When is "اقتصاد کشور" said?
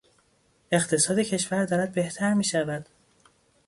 0.71-1.65